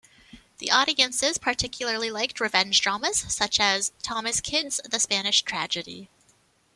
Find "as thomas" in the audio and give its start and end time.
3.59-4.41